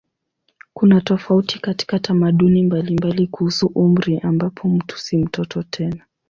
[0.73, 6.05] Kuna tofauti katika tamaduni mbalimbali kuhusu umri ambapo mtu si mtoto tena.